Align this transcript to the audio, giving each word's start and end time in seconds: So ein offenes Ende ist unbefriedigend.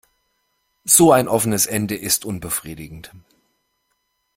So 0.83 1.11
ein 1.11 1.27
offenes 1.27 1.67
Ende 1.67 1.95
ist 1.95 2.25
unbefriedigend. 2.25 3.11